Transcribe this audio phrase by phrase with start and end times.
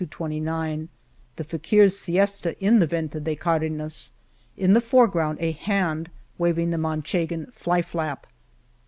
[0.09, 0.89] 228
[1.35, 4.09] The fakirs' siesta in the Venta de Cardenas,
[4.57, 8.25] In the foreground a hand waving the Manchegan fly flap.